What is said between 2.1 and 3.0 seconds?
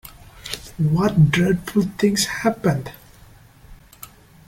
happened?